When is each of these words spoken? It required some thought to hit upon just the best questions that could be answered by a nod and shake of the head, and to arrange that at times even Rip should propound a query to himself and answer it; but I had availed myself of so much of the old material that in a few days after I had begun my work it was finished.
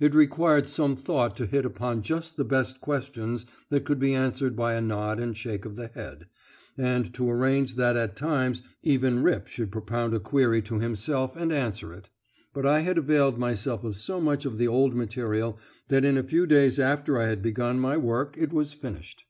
It 0.00 0.14
required 0.14 0.68
some 0.68 0.96
thought 0.96 1.34
to 1.38 1.46
hit 1.46 1.64
upon 1.64 2.02
just 2.02 2.36
the 2.36 2.44
best 2.44 2.82
questions 2.82 3.46
that 3.70 3.86
could 3.86 3.98
be 3.98 4.12
answered 4.12 4.54
by 4.54 4.74
a 4.74 4.82
nod 4.82 5.18
and 5.18 5.34
shake 5.34 5.64
of 5.64 5.76
the 5.76 5.86
head, 5.86 6.26
and 6.76 7.14
to 7.14 7.30
arrange 7.30 7.76
that 7.76 7.96
at 7.96 8.14
times 8.14 8.60
even 8.82 9.22
Rip 9.22 9.46
should 9.46 9.72
propound 9.72 10.12
a 10.12 10.20
query 10.20 10.60
to 10.60 10.78
himself 10.78 11.34
and 11.36 11.50
answer 11.50 11.94
it; 11.94 12.10
but 12.52 12.66
I 12.66 12.80
had 12.80 12.98
availed 12.98 13.38
myself 13.38 13.82
of 13.82 13.96
so 13.96 14.20
much 14.20 14.44
of 14.44 14.58
the 14.58 14.68
old 14.68 14.94
material 14.94 15.58
that 15.88 16.04
in 16.04 16.18
a 16.18 16.22
few 16.22 16.44
days 16.46 16.78
after 16.78 17.16
I 17.18 17.28
had 17.28 17.40
begun 17.40 17.80
my 17.80 17.96
work 17.96 18.36
it 18.38 18.52
was 18.52 18.74
finished. 18.74 19.24